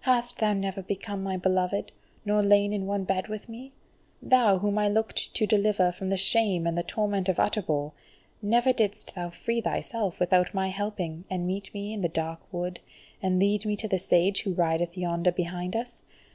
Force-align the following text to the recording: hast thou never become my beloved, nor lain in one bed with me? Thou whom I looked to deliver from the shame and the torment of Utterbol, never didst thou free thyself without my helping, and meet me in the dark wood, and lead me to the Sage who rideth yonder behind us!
hast 0.00 0.38
thou 0.38 0.54
never 0.54 0.80
become 0.82 1.22
my 1.22 1.36
beloved, 1.36 1.92
nor 2.24 2.40
lain 2.40 2.72
in 2.72 2.86
one 2.86 3.04
bed 3.04 3.28
with 3.28 3.50
me? 3.50 3.70
Thou 4.22 4.56
whom 4.56 4.78
I 4.78 4.88
looked 4.88 5.34
to 5.34 5.46
deliver 5.46 5.92
from 5.92 6.08
the 6.08 6.16
shame 6.16 6.66
and 6.66 6.78
the 6.78 6.82
torment 6.82 7.28
of 7.28 7.36
Utterbol, 7.38 7.92
never 8.40 8.72
didst 8.72 9.14
thou 9.14 9.28
free 9.28 9.60
thyself 9.60 10.18
without 10.18 10.54
my 10.54 10.68
helping, 10.68 11.24
and 11.28 11.46
meet 11.46 11.74
me 11.74 11.92
in 11.92 12.00
the 12.00 12.08
dark 12.08 12.40
wood, 12.50 12.80
and 13.20 13.38
lead 13.38 13.66
me 13.66 13.76
to 13.76 13.86
the 13.86 13.98
Sage 13.98 14.40
who 14.44 14.54
rideth 14.54 14.96
yonder 14.96 15.30
behind 15.32 15.76
us! 15.76 16.04